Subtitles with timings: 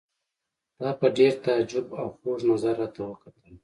[0.77, 3.53] تا په ډېر تعجب او خوږ نظر راته وکتل.